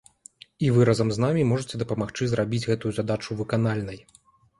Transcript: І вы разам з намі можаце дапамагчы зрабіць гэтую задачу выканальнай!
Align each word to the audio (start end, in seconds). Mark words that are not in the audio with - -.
І 0.67 0.69
вы 0.77 0.85
разам 0.89 1.11
з 1.15 1.23
намі 1.23 1.43
можаце 1.49 1.79
дапамагчы 1.81 2.29
зрабіць 2.31 2.63
гэтую 2.71 2.91
задачу 3.01 3.37
выканальнай! 3.43 4.01